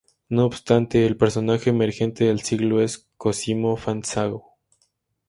No 0.29 0.47
obstante, 0.47 1.05
el 1.05 1.15
personaje 1.15 1.69
emergente 1.69 2.23
del 2.25 2.39
siglo 2.41 2.81
es 2.81 3.07
Cosimo 3.17 3.77
Fanzago. 3.77 4.57